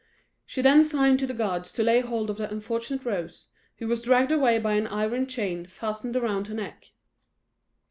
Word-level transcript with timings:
She 0.47 0.63
then 0.63 0.83
signed 0.83 1.19
to 1.19 1.27
the 1.27 1.33
guards 1.35 1.71
to 1.73 1.83
lay 1.83 1.99
hold 2.01 2.31
of 2.31 2.37
the 2.37 2.49
unfortunate 2.49 3.05
Rose, 3.05 3.49
who 3.77 3.87
was 3.87 4.01
dragged 4.01 4.31
away 4.31 4.57
by 4.57 4.73
an 4.73 4.87
iron 4.87 5.27
chain 5.27 5.67
fastened 5.67 6.15
round 6.15 6.47
her 6.47 6.55
neck. 6.55 6.87